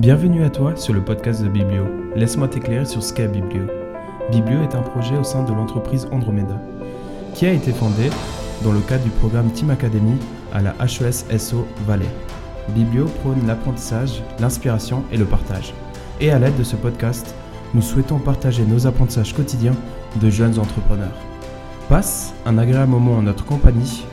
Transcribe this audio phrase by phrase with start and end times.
[0.00, 1.84] Bienvenue à toi sur le podcast de Biblio.
[2.16, 3.64] Laisse-moi t'éclairer sur ce qu'est Biblio.
[4.32, 6.58] Biblio est un projet au sein de l'entreprise Andromeda,
[7.34, 8.08] qui a été fondé
[8.64, 10.16] dans le cadre du programme Team Academy
[10.54, 12.08] à la HES SO Valais.
[12.70, 15.74] Biblio prône l'apprentissage, l'inspiration et le partage.
[16.18, 17.34] Et à l'aide de ce podcast,
[17.74, 19.76] nous souhaitons partager nos apprentissages quotidiens
[20.18, 21.18] de jeunes entrepreneurs.
[21.90, 24.06] Passe un agréable moment en notre compagnie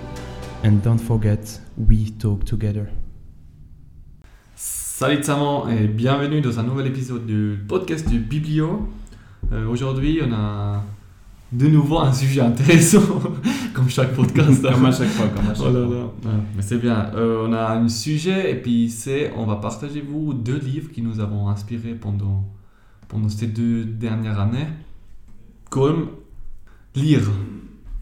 [0.66, 2.88] and don't forget, we talk together.
[4.98, 8.89] Salut Tsaman et bienvenue dans un nouvel épisode du podcast du Biblio.
[9.51, 10.82] Euh, Aujourd'hui, on a
[11.51, 13.04] de nouveau un sujet intéressant,
[13.75, 14.64] comme chaque podcast.
[14.64, 15.96] Comme à chaque fois, comme à chaque Oh là fois.
[15.96, 16.04] là.
[16.05, 17.11] Ouais, mais c'est bien.
[17.14, 21.04] Euh, on a un sujet et puis c'est, on va partager vous deux livres qui
[21.04, 22.43] nous avons inspirés pendant,
[23.07, 24.66] pendant ces deux dernières années.
[25.69, 26.07] Comme
[26.96, 27.29] lire.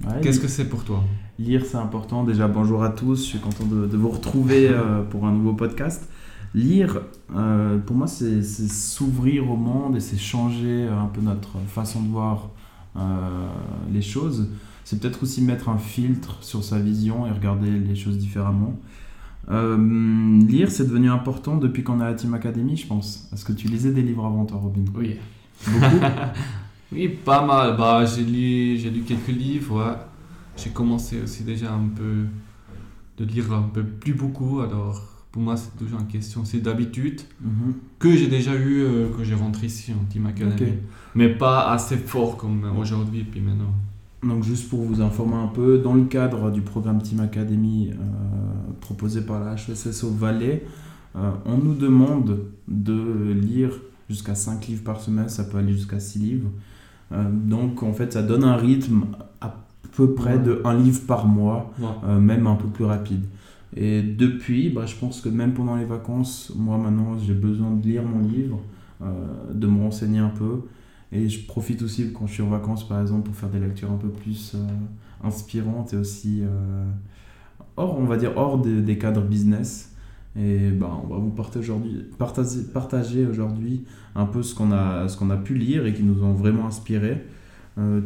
[0.08, 1.03] Ouais, Qu'est-ce que c'est pour toi?
[1.39, 2.23] Lire, c'est important.
[2.23, 3.17] Déjà, bonjour à tous.
[3.17, 6.08] Je suis content de, de vous retrouver euh, pour un nouveau podcast.
[6.55, 7.02] Lire,
[7.36, 12.08] euh, pour moi, c'est s'ouvrir au monde et c'est changer un peu notre façon de
[12.08, 12.50] voir
[12.95, 13.50] euh,
[13.92, 14.48] les choses.
[14.86, 18.80] C'est peut-être aussi mettre un filtre sur sa vision et regarder les choses différemment.
[19.52, 23.30] Euh, lire, c'est devenu important depuis qu'on à la Team Academy, je pense.
[23.33, 25.17] Est-ce que tu lisais des livres avant toi, Robin Oui.
[25.67, 26.06] Beaucoup
[26.94, 27.76] Oui, pas mal.
[27.76, 29.98] Bah, j'ai lu, j'ai lu quelques livres, ouais.
[30.56, 32.28] J'ai commencé aussi déjà un peu
[33.17, 34.61] de lire un peu plus beaucoup.
[34.61, 37.73] Alors, pour moi, c'est toujours une question, c'est d'habitude Mhm.
[38.00, 40.75] que j'ai déjà eu euh, quand j'ai rentré ici en Team Academy.
[41.14, 43.73] Mais pas assez fort comme aujourd'hui et puis maintenant.
[44.23, 47.95] Donc juste pour vous informer un peu, dans le cadre du programme Team Academy euh,
[48.80, 50.66] proposé par la HESSO Valais,
[51.17, 52.39] euh, on nous demande
[52.70, 53.72] de lire
[54.09, 56.49] jusqu'à 5 livres par semaine, ça peut aller jusqu'à 6 livres.
[57.30, 59.03] Donc en fait ça donne un rythme
[59.42, 59.53] à
[59.97, 60.44] peu près Ouais.
[60.44, 62.16] de un livre par mois, Ouais.
[62.20, 63.23] même un peu plus rapide.
[63.76, 67.86] Et depuis, bah, je pense que même pendant les vacances, moi maintenant j'ai besoin de
[67.86, 68.62] lire mon livre,
[69.02, 70.62] euh, de me renseigner un peu.
[71.12, 73.92] Et je profite aussi quand je suis en vacances, par exemple, pour faire des lectures
[73.92, 74.67] un peu plus euh,
[75.23, 76.86] inspirantes et aussi euh,
[77.76, 79.94] hors, on va dire, hors des, cadres business.
[80.38, 83.86] Et ben, on va vous partager aujourd'hui, partager, partager aujourd'hui
[84.16, 87.26] un peu ce qu'on a, qu'on a pu lire et qui nous ont vraiment inspiré.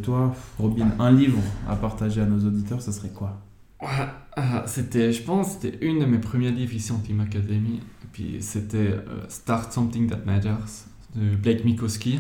[0.01, 3.39] Toi, Robin, un livre à partager à nos auditeurs, ça serait quoi?
[4.41, 7.79] ah, c'était, je pense, c'était une de mes premiers livres ici en Team Academy.
[8.03, 10.85] Et puis c'était euh, Start Something That Matters
[11.15, 12.19] de Blake Mikoski.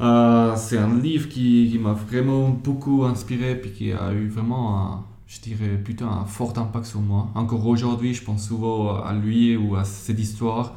[0.00, 4.78] Euh, c'est un livre qui, qui m'a vraiment beaucoup inspiré puis qui a eu vraiment,
[4.78, 7.30] un, je dirais, plutôt un fort impact sur moi.
[7.34, 10.76] Encore aujourd'hui, je pense souvent à lui ou à cette histoire.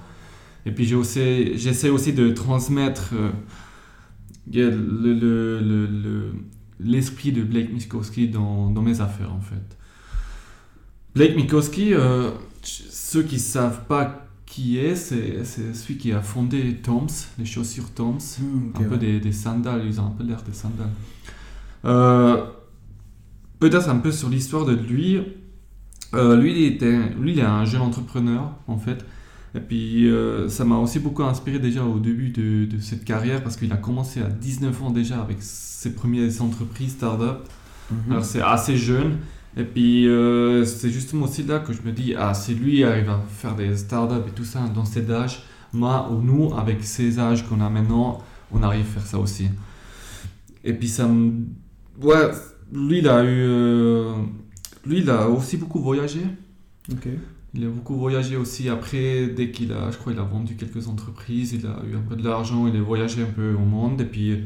[0.65, 3.31] Et puis j'essaie aussi de transmettre euh,
[4.51, 6.33] le, le,
[6.79, 9.77] l'esprit de Blake Mikoski dans, dans mes affaires en fait.
[11.15, 12.31] Blake Mikoski, euh,
[12.61, 17.07] ceux qui savent pas qui est, c'est, celui qui a fondé Toms,
[17.39, 18.19] les chaussures Toms,
[18.75, 20.91] un peu des, des sandales, ils ont un peu l'air des sandales.
[21.85, 22.45] Euh,
[23.59, 25.21] peut-être un peu sur l'histoire de lui.
[26.13, 29.03] Euh, lui, il était, lui, il est un jeune entrepreneur en fait.
[29.55, 33.43] Et puis euh, ça m'a aussi beaucoup inspiré déjà au début de, de cette carrière
[33.43, 37.47] parce qu'il a commencé à 19 ans déjà avec ses premières entreprises start-up.
[37.89, 38.11] Mhm.
[38.11, 39.17] Alors c'est assez jeune.
[39.55, 43.09] Et puis euh, c'est justement aussi là que je me dis, ah si lui arrive
[43.09, 47.19] à faire des startups et tout ça dans cet âge, moi ou nous, avec ces
[47.19, 48.21] âges qu'on a maintenant,
[48.51, 49.49] on arrive à faire ça aussi.
[50.63, 51.31] Et puis ça me...
[52.01, 52.31] Ouais,
[52.71, 53.27] lui il a eu...
[53.27, 54.13] euh,
[54.85, 56.21] Lui il a aussi beaucoup voyagé.
[56.91, 57.07] Ok.
[57.55, 60.87] Il a beaucoup voyagé aussi après, dès qu'il a, je crois, il a vendu quelques
[60.87, 64.01] entreprises, il a eu un peu de l'argent, il a voyagé un peu au monde.
[64.01, 64.45] Et puis,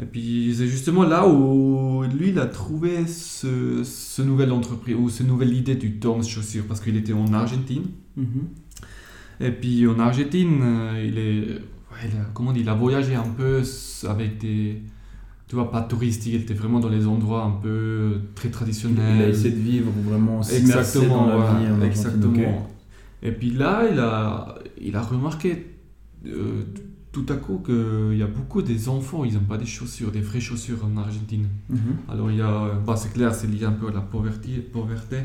[0.00, 5.08] et puis c'est justement là où lui, il a trouvé ce, ce nouvel entreprise, ou
[5.08, 7.84] cette nouvelle idée du Toms chaussures, parce qu'il était en Argentine.
[8.16, 8.48] Mhm.
[9.40, 11.42] Et puis en Argentine, euh, il est,
[11.92, 13.62] ouais, il a, comment on dit, il a voyagé un peu
[14.08, 14.80] avec des,
[15.48, 19.22] tu vois, pas touristique, il était vraiment dans les endroits un peu très Il traditionnels.
[19.22, 21.42] a essayé de vivre vraiment s'immerser dans la vie.
[21.66, 22.70] Argentine, exactement.
[23.22, 25.66] Et puis là, il a, il a remarqué
[26.26, 26.62] euh,
[27.12, 30.22] tout à coup qu'il y a beaucoup des enfants, ils n'ont pas des chaussures, des
[30.22, 31.46] vraies chaussures en Argentine.
[31.68, 31.78] Mhm.
[32.08, 35.18] Alors il y a, bah, c'est clair, c'est lié un peu à la pauvreté, pauvreté.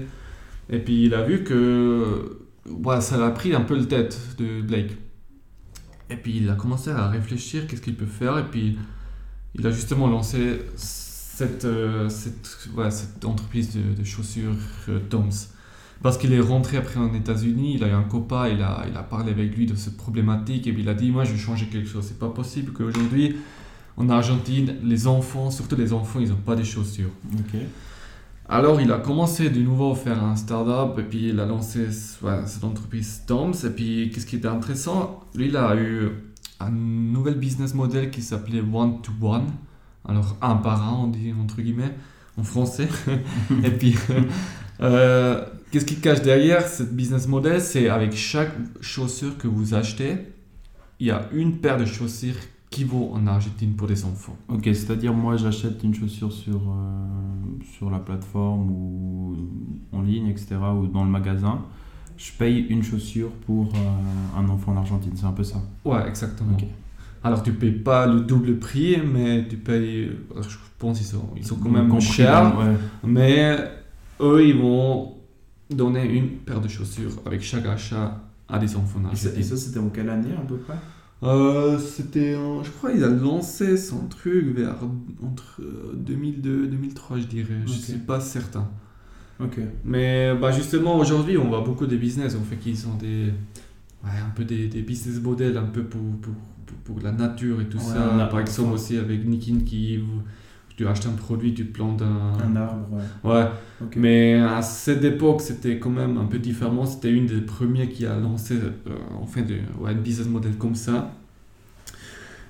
[0.69, 2.39] Et puis il a vu que
[2.69, 4.98] ouais, ça a pris un peu le tête de Blake.
[6.10, 8.38] Et puis il a commencé à réfléchir, qu'est-ce qu'il peut faire.
[8.38, 8.78] Et puis
[9.56, 14.56] il a justement lancé cette, euh, cette, ouais, cette entreprise de, de chaussures
[14.90, 15.30] euh, Toms.
[16.03, 18.95] Parce qu'il est rentré après en États-Unis, il a eu un copain, il a, il
[18.95, 21.38] a parlé avec lui de cette problématique et puis il a dit Moi je vais
[21.38, 22.05] changer quelque chose.
[22.07, 23.35] C'est pas possible qu'aujourd'hui
[23.97, 27.09] en Argentine, les enfants, surtout les enfants, ils n'ont pas des chaussures.
[28.47, 31.91] Alors, il a commencé de nouveau à faire un startup et puis il a lancé
[31.91, 33.53] cette entreprise Toms.
[33.65, 35.21] Et puis, qu'est-ce qui était intéressant?
[35.35, 36.11] Lui, il a eu
[36.59, 39.47] un nouvel business model qui s'appelait One to One.
[40.07, 41.94] Alors, un par un, on dit entre guillemets,
[42.38, 42.88] en français.
[43.63, 43.95] et puis,
[44.81, 47.62] euh, qu'est-ce qui cache derrière ce business model?
[47.62, 48.51] C'est avec chaque
[48.81, 50.18] chaussure que vous achetez,
[51.00, 52.35] il y a une paire de chaussures
[52.69, 54.35] qui vaut en Argentine pour des enfants.
[54.50, 59.35] Ok, c'est-à-dire moi j'achète une chaussure sur, euh, sur la plateforme ou
[59.94, 61.62] en ligne, etc., ou dans le magasin.
[62.18, 65.62] Je paye une chaussure pour euh, un enfant en Argentine, c'est un peu ça.
[65.85, 66.57] Ouais, exactement.
[67.23, 71.45] Alors tu payes pas le double prix, mais tu payes, je pense qu'ils sont, ils
[71.45, 72.53] sont quand même chers,
[73.03, 73.57] mais
[74.19, 75.16] eux ils vont
[75.69, 79.02] donner une paire de chaussures avec chaque achat à des enfants.
[79.12, 80.75] Et ça, c'était en quelle année à peu près?
[81.24, 84.75] Euh, c'était, je crois, il a lancé son truc vers
[85.24, 85.62] entre
[85.96, 87.56] 2002 et 2003, je dirais.
[87.66, 88.69] Je Je suis pas certain.
[89.40, 89.60] Ok.
[89.84, 92.36] Mais bah, justement, aujourd'hui, on voit beaucoup de business.
[92.40, 93.25] On fait qu'ils ont des,
[94.04, 96.34] ouais, un peu des, des, business models un peu pour, pour,
[96.84, 98.28] pour, la nature et tout ça.
[98.30, 100.00] Par exemple, aussi avec Nikin qui
[100.77, 102.88] tu achètes un produit, tu plantes un, un arbre.
[103.24, 103.31] Ouais.
[103.31, 103.45] ouais.
[103.95, 106.85] Mais à cette époque, c'était quand même un peu différent.
[106.85, 110.75] C'était une des premières qui a lancé euh, enfin de, ouais, un business model comme
[110.75, 111.12] ça.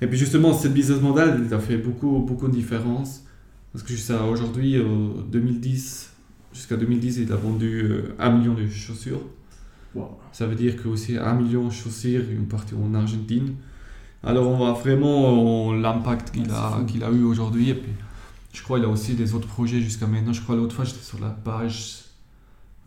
[0.02, 3.24] Et puis justement, cette business model, il a fait beaucoup, beaucoup de différences.
[3.72, 4.76] Parce que jusqu'à aujourd'hui,
[5.32, 6.12] 2010,
[6.54, 9.22] jusqu'à 2010, il a vendu euh, un million de chaussures.
[10.32, 13.56] Ça veut dire que aussi un million de chaussures, une partie en Argentine.
[14.24, 17.70] Alors on voit vraiment l'impact qu'il a, qu'il a eu aujourd'hui.
[17.72, 17.92] Et puis
[18.58, 20.34] je crois qu'il a aussi des autres projets jusqu'à maintenant.
[20.34, 22.06] Je crois l'autre fois, j'étais sur la page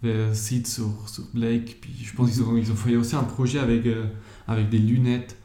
[0.03, 1.79] vers site sur, sur Blake.
[1.81, 4.07] Puis je pense qu'ils ont, ils ont fait aussi un projet avec, euh,
[4.49, 5.37] avec des lunettes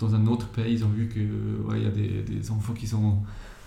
[0.00, 0.74] dans un autre pays.
[0.74, 1.28] Ils ont vu qu'il
[1.68, 3.18] ouais, y a des, des, enfants qui ont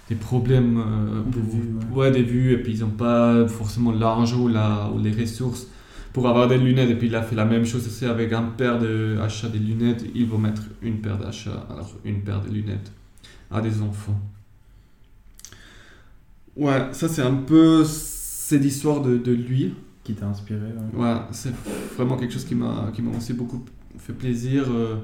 [0.10, 2.12] des problèmes euh, des, vues, ouais.
[2.12, 5.68] des vues et puis ils n'ont pas forcément l'argent ou, la, ou les ressources
[6.12, 6.90] pour avoir des lunettes.
[6.90, 10.04] Et puis il a fait la même chose aussi avec un paire d'achat des lunettes.
[10.14, 12.92] Il va mettre une paire d'achat, alors une paire de lunettes
[13.50, 14.20] à des enfants.
[16.56, 19.74] Ouais, ça c'est un peu cette histoire de, de lui.
[20.04, 20.60] Qui t'a inspiré.
[20.94, 21.52] Ouais, c'est
[21.98, 23.66] vraiment quelque chose qui m'a aussi beaucoup
[23.98, 24.66] fait plaisir.
[24.70, 24.98] Euh.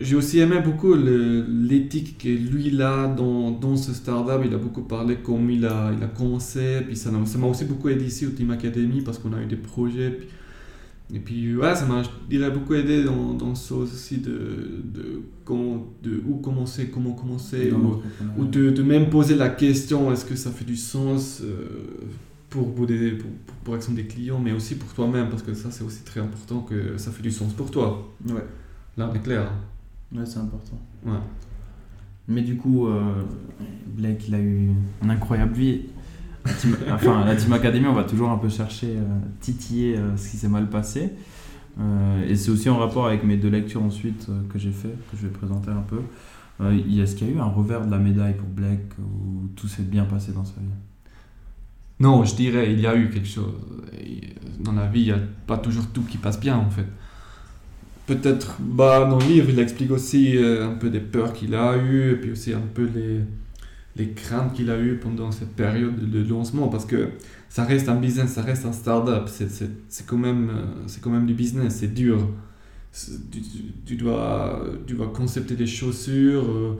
[0.00, 4.40] J'ai aussi aimé beaucoup l'éthique que lui il a dans, dans ce startup.
[4.44, 6.80] Il a beaucoup parlé comme il a, il a commencé.
[6.86, 9.56] Puis ça m'a aussi beaucoup aidé ici au Team Academy parce qu'on a eu des
[9.56, 10.10] projets.
[10.10, 10.28] Puis
[11.14, 15.22] et puis, ouais, ça m'a, il a beaucoup aidé dans, dans ce aussi de, de,
[16.02, 17.72] de où commencer, comment commencer,
[18.36, 21.68] ou, de, de, même poser la question est-ce que ça fait du sens euh,
[22.50, 23.30] pour, pour, des, pour,
[23.62, 26.62] pour, exemple des clients, mais aussi pour toi-même, parce que ça, c'est aussi très important
[26.62, 28.12] que ça fait du sens pour toi.
[28.28, 28.44] Ouais.
[28.96, 29.52] Là, on est clair.
[30.12, 30.80] Ouais, c'est important.
[31.06, 31.12] Ouais.
[32.26, 33.22] Mais du coup, euh,
[33.86, 34.70] Blake, il a eu
[35.02, 35.82] une incroyable vie
[36.92, 40.36] enfin, la Team Academy, on va toujours un peu chercher, euh, titiller euh, ce qui
[40.36, 41.12] s'est mal passé.
[41.80, 45.16] Euh, et c'est aussi en rapport avec mes deux lectures ensuite que j'ai fait, que
[45.16, 46.00] je vais présenter un peu.
[46.62, 49.82] Est-ce qu'il y a eu un revers de la médaille pour Blake où tout s'est
[49.82, 50.66] bien passé dans sa vie?
[51.98, 53.54] Non, je dirais il y a eu quelque chose.
[54.60, 55.18] Dans la vie, il n'y a
[55.48, 56.86] pas toujours tout qui passe bien en fait.
[58.06, 62.12] Peut-être, bah, dans le livre, il explique aussi un peu des peurs qu'il a eues,
[62.12, 63.22] et puis aussi un peu les,
[63.96, 67.10] les craintes qu'il a eues pendant cette période de lancement parce que
[67.54, 71.34] ça reste un business, ça reste un startup, c'est quand, même, euh, quand même du
[71.34, 72.28] business, c'est dur.
[73.86, 76.44] Tu, dois, tu dois concepter des chaussures.
[76.50, 76.78] Euh,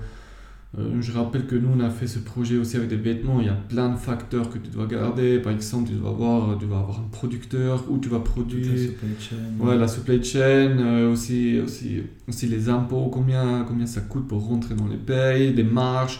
[0.76, 3.40] euh, je rappelle que nous, on a fait ce projet aussi avec des vêtements.
[3.40, 5.38] Il y a plein de facteurs que tu dois garder.
[5.38, 8.73] Par exemple, tu dois avoir, tu dois avoir un producteur où tu vas produire.
[8.73, 9.64] La supply chain.
[9.64, 11.09] Ouais, la supply chain.
[11.09, 15.62] aussi, aussi, aussi les impôts, combien, combien ça coûte pour rentrer dans les payes, des
[15.62, 16.18] marges.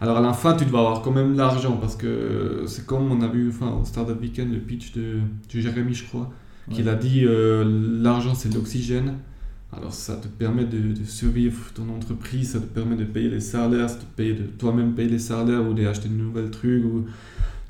[0.00, 3.22] Alors à la fin, tu dois avoir quand même l'argent parce que c'est comme on
[3.22, 5.20] a vu enfin, au Startup Weekend le pitch de,
[5.52, 6.30] de Jérémy, je crois,
[6.70, 7.64] qu'il a dit euh,
[8.02, 9.14] l'argent c'est l'oxygène.
[9.72, 13.90] Alors ça te permet de, survivre ton entreprise, ça te permet de payer les salaires,
[13.90, 17.04] ça te permet de toi-même payer les salaires ou d'acheter de nouveaux trucs ou,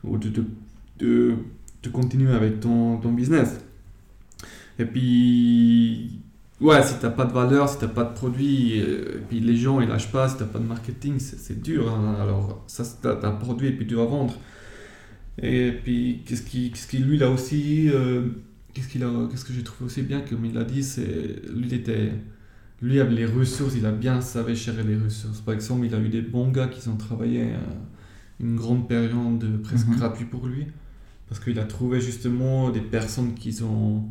[0.05, 0.29] ou de,
[0.99, 1.35] de,
[1.83, 3.61] de, continuer avec ton, ton business.
[4.79, 6.21] Et puis
[6.61, 9.57] Ouais, si t'as pas de valeur, si t'as pas de produit, euh, et puis les
[9.57, 11.93] gens ils lâchent pas, si t'as pas de marketing, c'est dur.
[11.93, 12.17] Hein.
[12.19, 14.35] Alors, ça, t'as un produit et puis tu vas vendre.
[15.43, 18.23] Et puis, qu'est-ce qui, qu'est-ce qui lui, là aussi, euh,
[18.73, 21.67] qu'est-ce, qu'il a, qu'est-ce que j'ai trouvé aussi bien, comme il a dit, c'est lui,
[21.67, 22.13] il était,
[22.81, 25.43] lui avait les ressources, il a bien savait gérer les ressources.
[25.43, 27.59] Par exemple, il a eu des bons gars qui ont travaillé euh,
[28.41, 30.67] une grande période presque mm gratuite pour lui,
[31.29, 34.05] parce qu'il a trouvé justement des personnes qui ont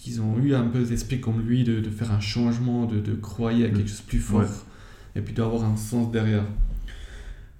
[0.00, 3.14] qu'ils ont eu un peu l'esprit comme lui de, de, faire un changement, de, de
[3.14, 4.64] croire à quelque chose de plus fort
[5.14, 6.44] et puis d'avoir un sens derrière.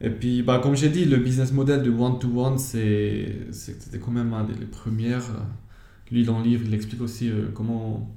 [0.00, 4.44] Et puis, bah, comme j'ai dit, le business model de one-to-one, c'était quand même un
[4.44, 5.26] des premières.
[6.10, 8.10] Lui, dans le livre, il explique aussi euh, comment.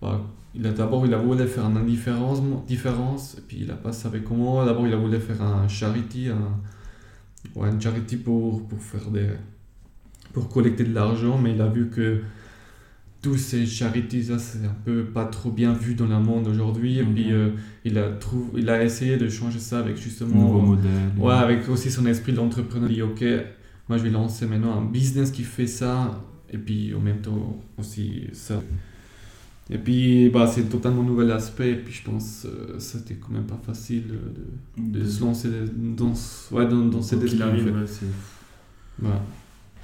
[0.00, 3.74] Bah, il a, d'abord, il a voulu faire une indifférence, différence, et puis il a
[3.74, 4.64] pas savait comment.
[4.64, 9.28] D'abord, il a voulu faire un charity, un, ouais, une charity pour, pour faire des.
[10.32, 12.22] pour collecter de l'argent, mais il a vu que
[13.26, 16.98] tous ces charities là c'est un peu pas trop bien vu dans le monde aujourd'hui
[16.98, 17.14] et Mhm.
[17.14, 17.50] puis euh,
[17.84, 20.90] il a trouvé il a essayé de changer ça avec justement Nouveau modèle.
[21.18, 23.24] ouais avec aussi son esprit d'entrepreneur il dit ok
[23.88, 26.22] moi je vais lancer maintenant un business qui fait ça
[26.54, 28.62] et puis en même temps aussi ça
[29.68, 33.32] et puis bah c'est un totalement nouvel aspect et puis je pense euh, c'était quand
[33.32, 34.04] même pas facile
[34.78, 35.48] de, de se lancer
[36.00, 37.84] dans ce- ouais dans, dans cet esprit arrive, ouais,
[39.02, 39.10] Ouais.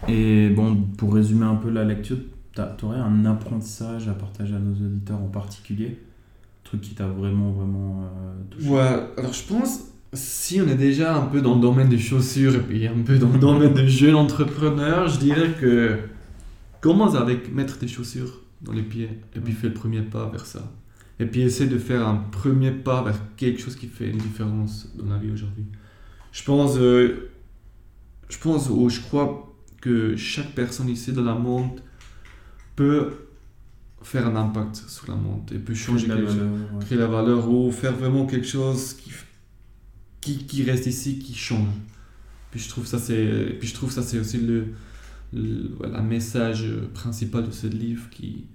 [0.08, 2.16] Et bon, pour résumer un peu la lecture,
[2.54, 5.98] tu aurais un apprentissage à partager à nos auditeurs en particulier?
[6.64, 8.68] Truc qui t'a vraiment, vraiment euh, touché?
[8.68, 9.80] Ouais, alors je pense,
[10.12, 13.18] si on est déjà un peu dans le domaine des chaussures et puis un peu
[13.18, 15.98] dans le domaine des jeunes entrepreneurs, je dirais que
[16.80, 20.46] commence avec mettre tes chaussures dans les pieds et puis fais le premier pas vers
[20.46, 20.70] ça?
[21.18, 24.88] Et puis essaie de faire un premier pas vers quelque chose qui fait une différence
[24.96, 25.64] dans la vie aujourd'hui.
[26.32, 27.30] Je pense, euh,
[28.28, 31.80] je pense ou je crois que chaque personne ici dans la monde
[32.82, 33.00] peut
[34.02, 36.84] faire un impact sur la monde et peut changer La chose valeur, ouais.
[36.84, 39.10] créer la valeur ou faire vraiment quelque chose qui,
[40.20, 41.74] qui, qui reste ici, qui change.
[42.50, 44.58] Puis je trouve ça c'est puis je trouve ça c'est aussi le,
[45.32, 48.46] le voilà, message principal de ce livre qui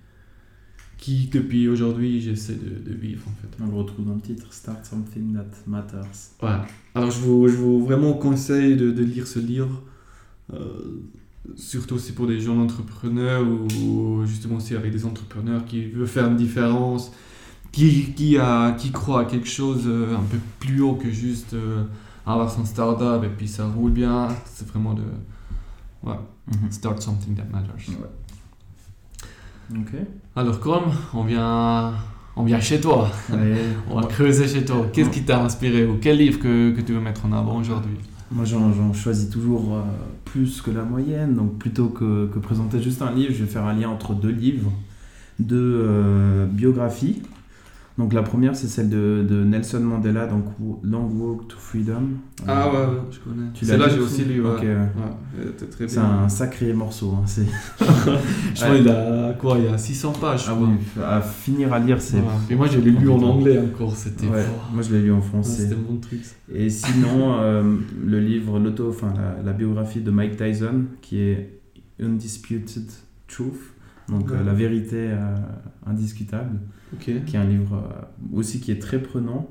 [0.98, 3.50] qui depuis aujourd'hui j'essaie de, de vivre en fait.
[3.64, 6.20] On le retrouve dans le titre Start Something That Matters.
[6.44, 6.60] Ouais.
[6.96, 9.82] Alors je vous, je vous vraiment conseille de, de lire ce livre,
[10.54, 11.02] euh,
[11.56, 16.08] surtout aussi pour des jeunes entrepreneurs ou, ou justement aussi avec des entrepreneurs qui veulent
[16.08, 17.12] faire une différence,
[17.72, 21.54] qui, qui, a, qui croient à quelque chose euh, un peu plus haut que juste
[21.54, 21.84] euh,
[22.26, 24.28] avoir son startup et puis ça roule bien.
[24.46, 25.04] C'est vraiment de
[26.04, 26.16] ouais,
[26.70, 27.96] start something that matters.
[29.72, 29.94] Ok.
[30.36, 31.94] Alors comme on vient,
[32.36, 33.12] on vient chez toi,
[33.90, 34.88] on va creuser chez toi.
[34.94, 37.98] Qu'est-ce qui t'a inspiré ou quel livre que, que tu veux mettre en avant aujourd'hui?
[38.32, 39.82] Moi, j'en choisis toujours euh,
[40.26, 41.36] plus que la moyenne.
[41.36, 44.32] Donc, plutôt que, que présenter juste un livre, je vais faire un lien entre deux
[44.32, 44.72] livres,
[45.40, 47.22] deux euh, biographies.
[47.98, 50.46] Donc, la première, c'est celle de, de Nelson Mandela, donc
[50.84, 52.04] Long Walk to Freedom.
[52.48, 53.48] Ah Euh, ouais, ouais, je connais.
[53.56, 54.42] Tu C'est l'as là lu j'ai aussi lu.
[54.46, 54.50] Ouais.
[54.66, 54.86] Euh,
[55.88, 57.14] C'est un sacré morceau.
[57.18, 57.42] hein, c'est-
[58.56, 60.46] Je crois qu'il a quoi Il y a 600 pages.
[60.46, 60.68] je Ah oui,
[61.04, 62.22] à finir à lire, c'est.
[62.50, 63.96] Et moi j'ai lu en anglais encore.
[63.96, 64.28] C'était.
[64.28, 65.64] Moi, je l'ai lu en français.
[65.64, 66.22] C'était mon truc.
[66.54, 67.64] Et sinon, euh,
[68.06, 71.60] le livre, l'auto, enfin la, la biographie de Mike Tyson, qui est
[72.00, 72.86] Undisputed
[73.28, 73.74] Truth,
[74.10, 74.38] donc Ouais.
[74.38, 75.36] euh, la vérité euh,
[75.86, 76.60] indiscutable,
[77.00, 79.50] qui est un livre euh, aussi qui est très prenant.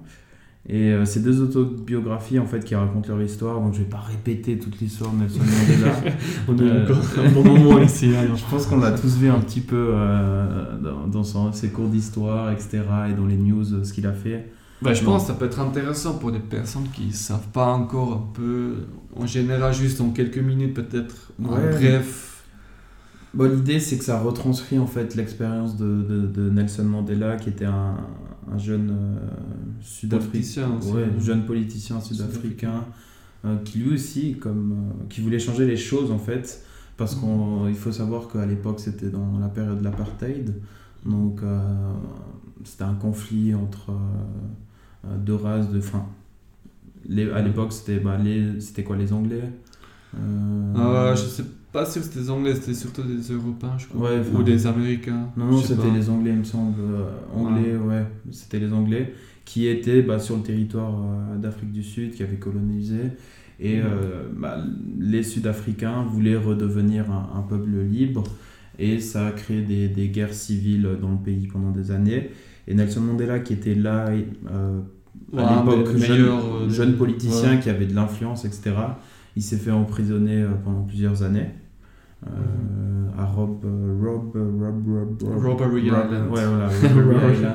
[0.69, 4.01] Et euh, c'est deux autobiographies en fait qui racontent leur histoire, donc je vais pas
[4.01, 5.95] répéter toute l'histoire de Nelson Mandela.
[6.49, 8.11] On est encore un bon moment ici.
[8.17, 8.35] hein.
[8.35, 11.89] je pense qu'on l'a tous vu un petit peu euh, dans, dans son- ses cours
[11.89, 14.51] d'histoire, etc., et dans les news, ce qu'il a fait.
[14.83, 18.13] Bah, je pense que ça peut être intéressant pour des personnes qui savent pas encore
[18.15, 18.75] un peu,
[19.15, 22.36] en général, juste en quelques minutes peut-être, bref.
[23.37, 27.51] Bon, l'idée, c'est que ça retranscrit en fait l'expérience de, de- de Nelson Mandela, qui
[27.51, 27.97] était un,
[28.51, 29.19] un jeune euh,
[29.81, 32.85] sud-africain, ouais, jeune politicien sud-africain,
[33.45, 36.65] euh, qui lui aussi, comme, euh, qui voulait changer les choses en fait,
[36.97, 40.55] parce qu'il faut savoir qu'à l'époque, c'était dans la période de l'apartheid,
[41.05, 41.41] donc
[42.65, 43.93] c'était un conflit entre
[45.25, 46.07] deux races, de, enfin,
[47.09, 49.43] les, à l'époque, c'était bah, les, quoi les Anglais
[50.75, 51.49] Ah, je sais pas
[51.85, 54.11] si c'était des Anglais, c'était surtout des Européens, je crois.
[54.11, 55.31] Ouais, Ou des Américains.
[55.37, 55.95] Non, non, c'était pas.
[55.95, 56.75] les Anglais, il me semble.
[56.81, 59.13] euh, anglais, ouais, c'était les Anglais
[59.45, 62.97] qui étaient bah, sur le territoire euh, d'Afrique du Sud, qui avaient colonisé.
[63.61, 63.83] Et Mhm.
[63.87, 64.59] euh, bah,
[64.99, 68.25] les Sud-Africains voulaient redevenir un, un peuple libre.
[68.79, 72.31] Et ça a créé des, des guerres civiles dans le pays pendant des années.
[72.69, 74.07] Et Nelson Mandela, qui était là
[74.51, 74.81] euh,
[75.33, 77.61] Ouais, à l'époque, jeune, jeune politicien ouais.
[77.61, 78.73] qui avait de l'influence, etc.,
[79.35, 81.47] il s'est fait emprisonner pendant plusieurs années.
[82.27, 86.31] Euh, à Rob, euh, Rob, euh, Rob, Rob, Rob, Robbery Rob- Island.
[86.31, 87.55] Ouais, voilà.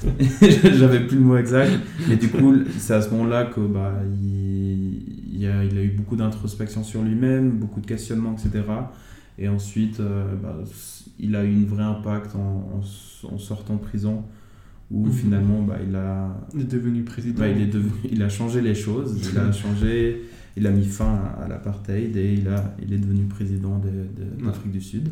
[0.74, 1.70] J'avais plus le mot exact,
[2.08, 3.92] mais du coup, c'est à ce moment-là que bah,
[4.22, 8.64] il, il, a, il a eu beaucoup d'introspection sur lui-même, beaucoup de questionnements, etc.
[9.38, 10.56] Et ensuite, euh, bah,
[11.18, 12.80] il a eu un vrai impact en,
[13.32, 14.22] en sortant de prison,
[14.90, 15.12] où Mhm.
[15.12, 17.40] finalement, bah, il a, Il est devenu président.
[17.40, 20.22] bah, il, est devenu, il a changé les choses, il a changé,
[20.56, 23.88] il a mis fin à, à l'apartheid et il, a, il est devenu président de,
[23.88, 25.08] de- d'Afrique du Sud.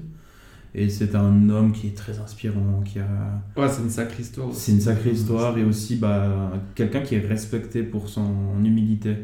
[0.75, 3.43] Et c'est un homme qui est très inspirant, qui a...
[3.57, 4.53] Ouais, c'est une sacrée histoire.
[4.53, 8.31] C'est une sacrée histoire et aussi bah, quelqu'un qui est respecté pour son
[8.63, 9.17] humilité.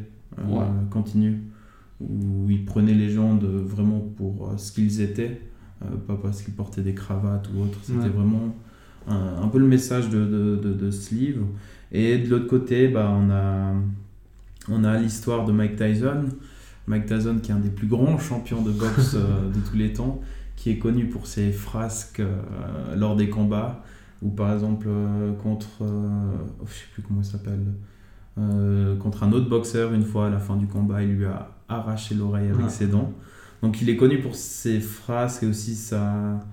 [0.49, 0.65] Ouais.
[0.91, 1.43] continue,
[2.01, 5.41] où il prenait les gens de, vraiment pour euh, ce qu'ils étaient,
[5.85, 7.79] euh, pas parce qu'ils portaient des cravates ou autre.
[7.83, 8.09] C'était Ouais.
[8.09, 8.57] vraiment
[9.07, 11.47] un, un peu le message de, de, de- de ce livre.
[11.93, 13.75] Et de l'autre côté, bah, on a,
[14.69, 16.25] on a l'histoire de Mike Tyson.
[16.87, 19.93] Mike Tyson qui est un des plus grands champions de boxe euh, de tous les
[19.93, 20.21] temps,
[20.57, 23.83] qui est connu pour ses frasques euh, lors des combats,
[24.23, 27.65] ou par exemple euh, contre, oh, je sais plus comment il s'appelle,
[28.37, 31.51] euh, contre un autre boxeur une fois à la fin du combat, il lui a
[31.69, 33.13] arraché l'oreille avec ses dents.
[33.63, 36.45] Donc il est connu pour ses frasques et aussi sa,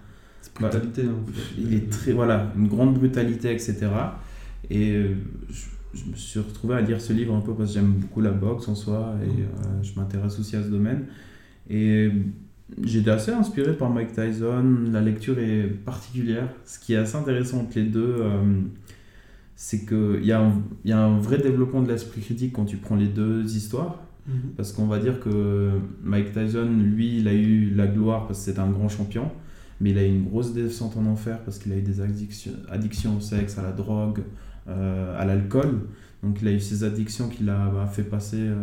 [0.42, 1.02] C'est brutalité.
[1.08, 1.42] en fait.
[1.58, 3.90] il est très voilà une grande brutalité etc
[4.70, 5.16] et euh,
[5.50, 8.22] je, je me suis retrouvé à lire ce livre un peu parce que j'aime beaucoup
[8.22, 9.34] la boxe en soi et Mhm.
[9.40, 11.06] euh, je m'intéresse aussi à ce domaine
[11.70, 12.10] et
[12.84, 17.60] j'étais assez inspiré par Mike Tyson la lecture est particulière ce qui est assez intéressant
[17.62, 18.42] entre les deux euh,
[19.56, 22.66] c'est qu'il y, a un- il y a un vrai développement de l'esprit critique quand
[22.66, 24.52] tu prends les deux histoires Mhm.
[24.56, 25.72] parce qu'on va dire que
[26.04, 29.30] Mike Tyson, lui, il a eu la gloire parce que c'était un grand champion,
[29.82, 32.52] mais il a eu une grosse descente en enfer parce qu'il a eu des addictions,
[32.70, 34.20] addictions au sexe, à la drogue,
[35.18, 35.82] à l'alcool.
[36.24, 38.56] Donc il a eu ces addictions qui l'a bah, fait passer euh,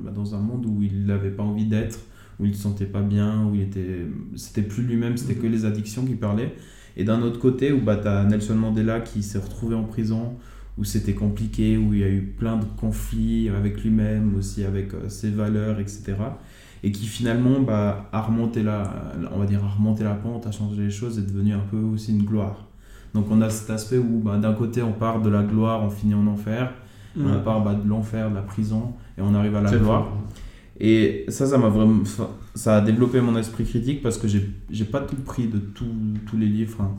[0.00, 2.00] bah, dans un monde où il n'avait pas envie d'être,
[2.40, 5.46] où il ne se sentait pas bien, où il était, c'était plus lui-même, c'était que
[5.46, 6.54] les addictions qui parlaient.
[6.96, 10.34] Et d'un autre côté, où bah, tu as Nelson Mandela qui s'est retrouvé en prison,
[10.76, 14.92] où c'était compliqué, où il y a eu plein de conflits avec lui-même, aussi avec
[14.94, 16.14] euh, ses valeurs, etc.
[16.82, 20.52] Et qui finalement bah, a remonté la, on va dire, a remonté la pente, a
[20.52, 22.68] changé les choses, est devenu un peu aussi une gloire.
[23.14, 25.90] Donc on a cet aspect où bah, d'un côté on part de la gloire, on
[25.90, 26.72] finit en enfer,
[27.16, 27.42] on Ouais.
[27.44, 30.08] part bah, de l'enfer, de la prison, et on arrive à la gloire.
[30.80, 32.02] Et ça, ça m'a vraiment,
[32.54, 35.86] ça a développé mon esprit critique parce que j'ai, pas tout pris de tout-
[36.26, 36.80] tous les livres.
[36.82, 36.90] hein.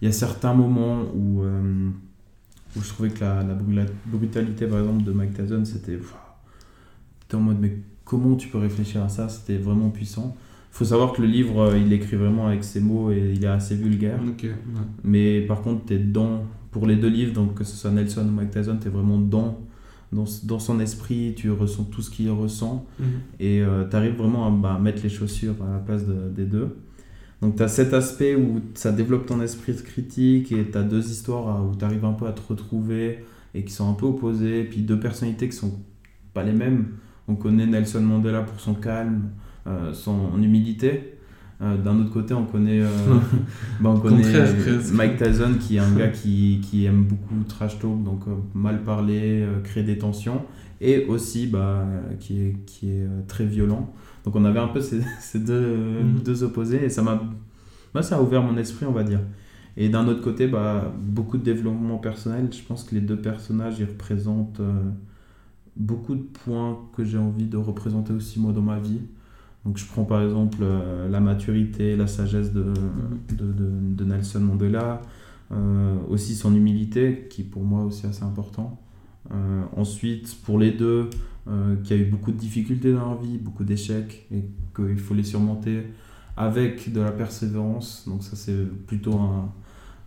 [0.00, 1.88] Il y a certains moments où, euh,
[2.76, 3.42] où je trouvais que la,
[4.06, 5.98] brutalité, par exemple, de Mike Tyson, c'était,
[7.32, 9.28] en mode, mais comment tu peux réfléchir à ça?
[9.28, 10.36] C'était vraiment puissant.
[10.74, 13.44] Il faut savoir que le livre, euh, il écrit vraiment avec ses mots et il
[13.44, 14.18] est assez vulgaire.
[14.20, 14.50] Ouais.
[15.04, 18.26] Mais par contre, tu es dedans, pour les deux livres, donc que ce soit Nelson
[18.28, 19.60] ou Mike Tyson, tu es vraiment dedans,
[20.12, 23.06] dans, dans son esprit, tu ressens tout ce qu'il ressent Mhm.
[23.38, 26.76] et tu arrives vraiment à bah, mettre les chaussures à la place de- des deux.
[27.40, 31.08] Donc tu as cet aspect où ça développe ton esprit critique et tu as deux
[31.08, 34.06] histoires euh, où tu arrives un peu à te retrouver et qui sont un peu
[34.06, 35.72] opposées, puis deux personnalités qui sont
[36.32, 36.86] pas les mêmes.
[37.28, 39.43] On connaît Nelson Mandela pour son calme, euh,
[39.92, 41.10] son humilité.
[41.62, 42.88] Euh, D'un autre côté, on connaît, euh,
[43.80, 44.22] bah, on connaît.
[44.92, 48.82] Mike Tyson qui est un gars qui, qui aime beaucoup trash talk, donc euh, mal
[48.82, 50.42] parler, euh, créer des tensions,
[50.80, 53.92] et aussi bah, euh, qui est, qui est euh, très violent.
[54.24, 56.20] Donc on avait un peu ces, ces deux, euh, Mhm.
[56.24, 57.22] deux opposés, et ça m'a
[57.94, 59.20] bah, ça a ouvert mon esprit, on va dire.
[59.76, 62.48] Et d'un autre côté, bah, beaucoup de développement personnel.
[62.52, 64.72] Je pense que les deux personnages, ils représentent euh,
[65.76, 69.00] beaucoup de points que j'ai envie de représenter aussi moi dans ma vie.
[69.64, 72.72] Donc je prends par exemple euh, la maturité, la sagesse de,
[74.04, 75.00] Nelson Mandela,
[75.52, 78.80] euh, aussi son humilité, qui pour moi aussi assez important.
[79.32, 81.08] Euh, ensuite, pour les deux,
[81.82, 85.22] qui a eu beaucoup de difficultés dans leur vie, beaucoup d'échecs, et qu'il faut les
[85.22, 85.88] surmonter
[86.38, 88.04] avec de la persévérance.
[88.08, 89.52] Donc ça c'est plutôt un,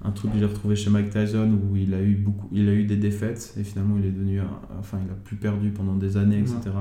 [0.04, 2.74] un truc que j'ai retrouvé chez Mike Tyson où il a eu beaucoup, il a
[2.74, 4.42] eu des défaites et finalement il est devenu,
[4.80, 6.72] enfin il a plus perdu pendant des années, etc.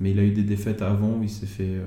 [0.00, 1.84] Mais il a eu des défaites avant où il s'est fait, euh,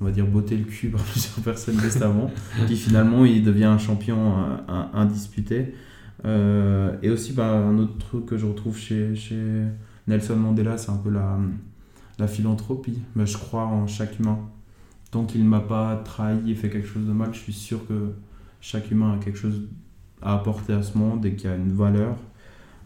[0.00, 2.30] on va dire, botter le cul par plusieurs personnes juste avant.
[2.66, 5.74] Puis finalement il devient un champion euh, indisputé.
[6.24, 9.42] Euh, et aussi bah, un autre truc que je retrouve chez, chez
[10.08, 11.38] Nelson Mandela, c'est un peu la,
[12.18, 12.98] la philanthropie.
[13.14, 14.38] Mais je crois en chaque humain.
[15.10, 17.86] Tant qu'il ne m'a pas trahi et fait quelque chose de mal, je suis sûr
[17.86, 18.12] que
[18.60, 19.68] chaque humain a quelque chose
[20.20, 22.16] à apporter à ce monde et qui a une valeur.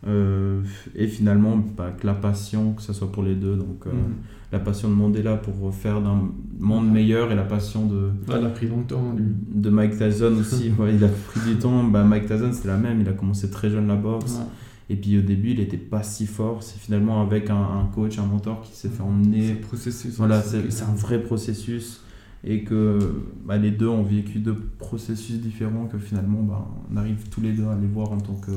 [0.07, 0.63] Euh,
[0.95, 4.15] et finalement, bah, que la passion, que ce soit pour les deux, donc euh, Mhm.
[4.53, 8.47] la passion de Mandela pour faire d'un monde meilleur et la passion de, Ouais, elle
[8.47, 9.27] a pris longtemps, lui.
[9.55, 10.71] de Mike Tyson aussi.
[10.79, 11.85] Ouais, il a pris du temps.
[11.85, 13.01] Bah, Mike Tyson, c'était la même.
[13.03, 14.37] Il a commencé très jeune la boxe.
[14.37, 14.45] Ouais.
[14.89, 16.63] Et puis au début, il était pas si fort.
[16.63, 19.49] C'est finalement avec un, un coach, un mentor qui s'est fait emmener.
[19.49, 20.17] C'est processus.
[20.17, 22.03] Voilà, c'est un vrai processus.
[22.43, 22.99] Et que
[23.47, 25.85] bah, les deux ont vécu deux processus différents.
[25.87, 28.51] Que finalement, bah, on arrive tous les deux à les voir en tant que,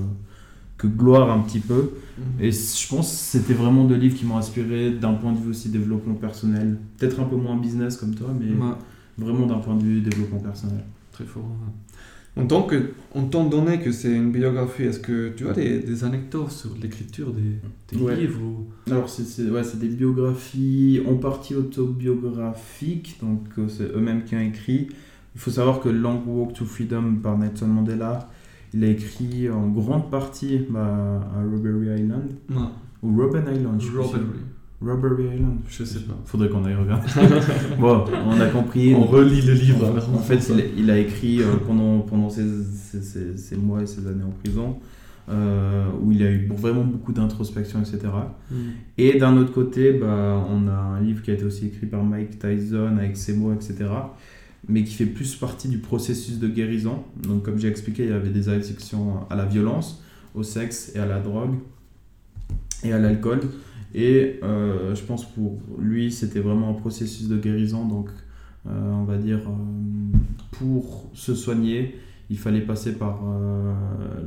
[0.83, 1.91] que gloire un petit peu.
[2.17, 2.23] Mhm.
[2.45, 5.49] Et je pense que c'était vraiment deux livres qui m'ont inspiré d'un point de vue
[5.49, 6.77] aussi développement personnel.
[6.97, 8.73] Peut-être un peu moins business comme toi, mais Ouais,
[9.17, 10.83] vraiment d'un point de vue développement personnel.
[11.11, 11.43] très fort.
[11.43, 12.41] ouais.
[12.43, 15.79] En tant, que, en tant donné que c'est une biographie, est-ce que tu as des,
[15.81, 17.59] des anecdotes sur l'écriture des,
[17.95, 18.15] des Ouais.
[18.15, 18.65] livres ou...
[18.91, 24.35] Alors, c'est c'est- ouais, c'est des biographies en partie autobiographiques, donc euh, c'est eux-mêmes qui
[24.35, 24.87] ont écrit.
[25.35, 28.29] Il faut savoir que Long Walk to Freedom par Nelson Mandela,
[28.73, 32.69] il a écrit en grande partie bah, à Robbery Island, Non,
[33.01, 34.23] ou Robben Island, je Robbery.
[34.81, 36.17] Robbery Island Je sais pas.
[36.25, 37.07] Faudrait qu'on aille regarder.
[37.79, 38.93] bon, on a compris.
[38.95, 39.85] On relit le livre.
[39.85, 40.13] alors.
[40.13, 43.81] En fait, il a, il a écrit euh, pendant, pendant ces, ces- ces- ces mois
[43.81, 44.77] et ces années en prison,
[45.29, 47.99] euh, où il a eu vraiment beaucoup d'introspection, etc.
[48.51, 48.55] Mm.
[48.97, 52.03] Et d'un autre côté, bah, on a un livre qui a été aussi écrit par
[52.03, 53.85] Mike Tyson avec ses mots, etc.
[54.69, 57.03] Mais qui fait plus partie du processus de guérison.
[57.21, 60.01] Donc, comme j'ai expliqué, il y avait des addictions à la violence,
[60.35, 61.55] au sexe et à la drogue
[62.83, 63.41] et à l'alcool.
[63.93, 67.85] Et euh, je pense pour lui, c'était vraiment un processus de guérison.
[67.87, 68.09] Donc,
[68.67, 70.17] euh, on va dire, euh,
[70.51, 71.99] pour se soigner,
[72.29, 73.21] il fallait passer par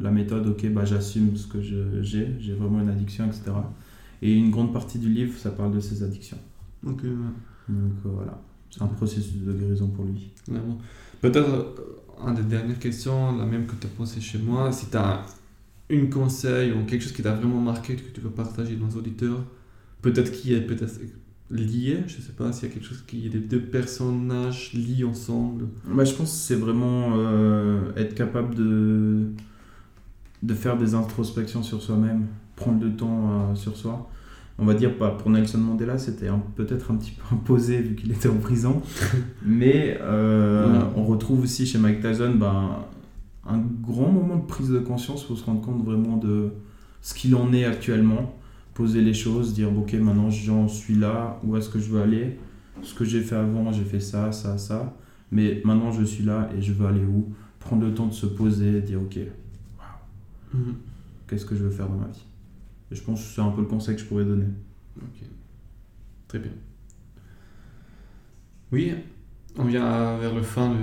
[0.01, 3.53] la méthode, ok, bah, j'assume ce que j'ai, j'ai vraiment une addiction, etc.
[4.23, 6.39] Et une grande partie du livre, ça parle de ses addictions.
[6.87, 7.03] Ok.
[7.69, 8.41] Donc voilà,
[8.81, 10.31] un processus de guérison pour lui.
[10.49, 10.79] Vraiment.
[11.21, 14.87] Peut-être euh, une des dernières questions, la même que tu as posée chez moi, si
[14.87, 15.25] tu as
[15.89, 18.97] une conseil ou quelque chose qui t'a vraiment marqué, que tu veux partager dans les
[18.97, 19.45] auditeurs,
[20.03, 21.01] peut-être qui est peut-être
[21.51, 25.05] lié, je sais pas s'il y a quelque chose qui est des deux personnages liés
[25.05, 25.67] ensemble.
[25.85, 29.29] Bah, je pense que c'est vraiment euh, être capable de,
[30.43, 34.11] de faire des introspections sur soi-même, prendre le temps euh, sur soi.
[34.59, 38.11] On va dire, pas pour Nelson Mandela, c'était peut-être un petit peu imposé vu qu'il
[38.13, 38.81] était en prison.
[39.45, 42.79] Mais euh, on retrouve aussi chez Mike Tyson ben,
[43.47, 46.51] un grand moment de prise de conscience pour se rendre compte vraiment de
[47.03, 48.35] ce qu'il en est actuellement.
[48.75, 52.39] Poser les choses, dire ok, maintenant j'en suis là, où est-ce que je veux aller?
[52.83, 54.95] Ce que j'ai fait avant, j'ai fait ça, ça, ça.
[55.31, 57.33] Mais maintenant je suis là et je veux aller où?
[57.59, 59.19] Prendre le temps de se poser, dire ok,
[61.27, 62.25] qu'est-ce que je veux faire dans ma vie?
[62.91, 64.47] Et je pense que c'est un peu le conseil que je pourrais donner.
[64.99, 65.27] Ok.
[66.29, 66.53] Très bien.
[68.73, 68.93] Oui,
[69.59, 70.75] on vient vers le fin de,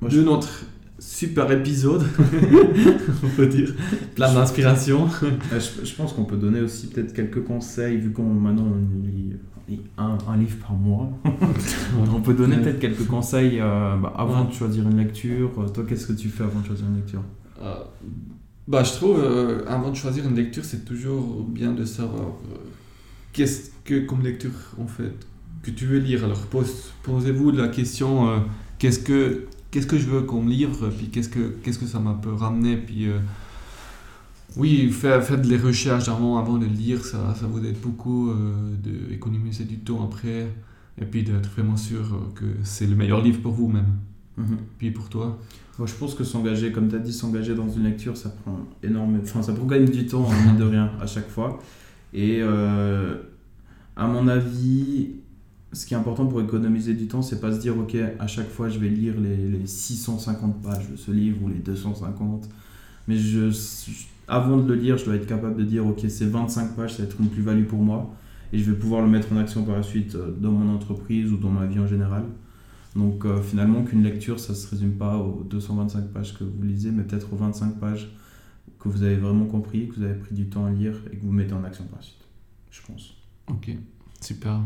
[0.00, 0.64] Moi, de je- notre
[0.98, 2.04] super épisode,
[3.24, 3.74] on peut dire,
[4.14, 5.08] plein d'inspiration.
[5.22, 9.06] Euh, Je, je pense qu'on peut donner aussi peut-être quelques conseils, vu qu'on maintenant on
[9.06, 9.34] lit
[9.68, 11.10] lit un, un livre par mois.
[12.14, 14.48] on peut donner peut-être quelques conseils euh, bah, avant Ouais.
[14.48, 15.50] de choisir une lecture.
[15.58, 17.22] Euh, Toi, qu'est-ce que tu fais avant de choisir une lecture?
[17.62, 17.74] Euh,
[18.66, 22.56] bah, je trouve, euh, avant de choisir une lecture, c'est toujours bien de savoir euh,
[23.32, 25.14] qu'est-ce que comme lecture, en fait,
[25.62, 26.24] que tu veux lire.
[26.24, 28.38] Alors, pose- posez-vous la question, euh,
[28.78, 32.14] qu'est-ce que qu'est-ce que je veux comme livre, puis qu'est-ce que qu'est-ce que ça m'a
[32.14, 33.18] peut ramener, puis euh,
[34.56, 38.74] oui, faites, les recherches avant, avant de lire, ça, ça vous aide beaucoup euh,
[39.10, 40.46] d'économiser du temps après,
[41.00, 43.98] et puis d'être vraiment sûr euh, que c'est le meilleur livre pour vous-même,
[44.78, 45.38] puis pour toi.
[45.78, 48.58] Moi, je pense que s'engager, comme tu as dit, s'engager dans une lecture, ça prend
[48.82, 49.22] énormément.
[49.24, 51.60] Enfin, ça prend même du temps, hein, mine de rien, à chaque fois.
[52.12, 53.16] Et euh,
[53.96, 55.10] à mon avis,
[55.72, 58.50] ce qui est important pour économiser du temps, c'est pas se dire, ok, à chaque
[58.50, 62.48] fois, je vais lire les, les 650 pages de ce livre ou les 250.
[63.08, 66.26] Mais je, je- avant de le lire, je dois être capable de dire, ok, ces
[66.26, 68.14] 25 pages, ça va être une plus-value pour moi.
[68.52, 71.32] Et je vais pouvoir le mettre en action par la suite euh, dans mon entreprise
[71.32, 72.24] ou dans ma vie en général.
[72.96, 76.62] Donc euh, finalement, qu'une lecture, ça ne se résume pas aux 225 pages que vous
[76.62, 78.08] lisez, mais peut-être aux 25 pages
[78.78, 81.22] que vous avez vraiment compris, que vous avez pris du temps à lire et que
[81.22, 82.24] vous mettez en action par la suite.
[82.70, 83.16] Je pense.
[83.48, 83.70] Ok,
[84.20, 84.60] super.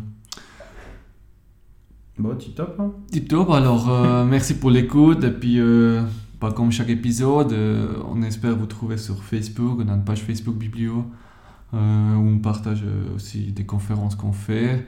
[2.19, 6.03] Bon, tu top, hein Tip top, alors euh, merci pour l'écoute et puis euh,
[6.41, 10.23] pas comme chaque épisode, euh, on espère vous trouver sur Facebook, on a une page
[10.23, 11.05] Facebook Biblio
[11.71, 12.83] où on partage
[13.15, 14.87] aussi des conférences qu'on fait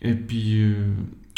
[0.00, 0.74] et puis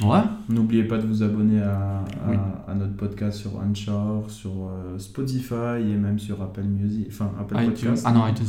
[0.02, 2.36] ouais, N'oubliez pas de vous abonner à, à, Oui.
[2.66, 7.54] à notre podcast sur Anchor, sur euh, Spotify et même sur Apple Music, enfin Apple
[7.56, 7.70] iTunes.
[7.72, 8.04] Podcast.
[8.06, 8.46] Ah non, iTunes,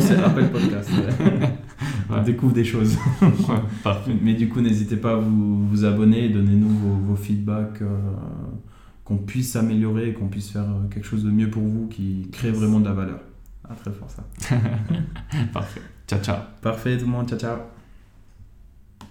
[0.00, 0.90] c'est Apple Podcast.
[1.30, 1.58] ouais.
[2.10, 2.96] On découvre des choses.
[3.84, 4.12] parfait.
[4.22, 7.98] Mais du coup, n'hésitez pas à vous, vous abonner et donnez-nous vos, vos feedbacks, euh,
[9.04, 12.28] qu'on puisse s'améliorer et qu'on puisse faire euh, quelque chose de mieux pour vous qui
[12.32, 13.20] crée vraiment de la valeur.
[13.68, 14.24] Ah, très fort ça.
[15.52, 15.82] Parfait.
[16.06, 16.36] Ciao, ciao.
[16.62, 17.28] Parfait, tout le monde.
[17.28, 17.77] Ciao, ciao.